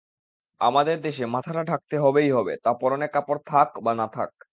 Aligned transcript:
আমাদের 0.61 0.97
দেশে 1.01 1.23
মাথাটা 1.27 1.61
ঢাকতে 1.63 1.95
হবেই 1.97 2.29
হবে, 2.31 2.53
তা 2.63 2.71
পরনে 2.81 3.07
কাপড় 3.07 3.41
থাক 3.47 3.69
বা 3.83 3.91
না 3.95 4.07
থাক। 4.13 4.31